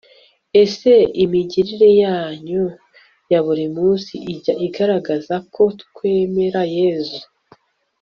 [0.63, 0.91] ese
[1.23, 2.63] imigirire yacu
[3.31, 7.21] ya buri munsi ijya igaragazako twemera yezu